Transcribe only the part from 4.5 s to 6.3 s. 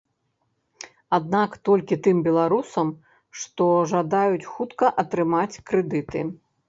хутка атрымаць крэдыты.